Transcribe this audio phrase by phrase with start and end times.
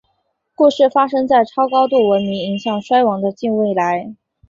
[0.55, 4.15] 故事发生在超高度文明迎向衰亡的近未来。